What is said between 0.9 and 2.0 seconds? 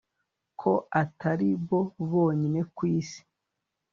atari bo